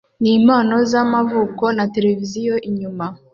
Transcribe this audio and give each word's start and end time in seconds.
nimpano 0.21 0.75
zamavuko 0.91 1.65
na 1.77 1.85
tereviziyo 1.93 2.55
inyuma 2.69 3.05